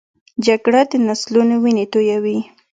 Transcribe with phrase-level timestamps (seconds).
[0.45, 2.37] جګړه د نسلونو وینې تویوي